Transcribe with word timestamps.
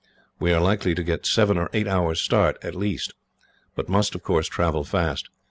We 0.39 0.51
are 0.51 0.59
likely 0.59 0.95
to 0.95 1.03
get 1.03 1.27
seven 1.27 1.59
or 1.59 1.69
eight 1.73 1.87
hours 1.87 2.19
start, 2.19 2.57
at 2.63 2.73
least; 2.73 3.13
but 3.75 3.87
must, 3.87 4.15
of 4.15 4.23
course, 4.23 4.47
travel 4.47 4.83
fast. 4.83 5.29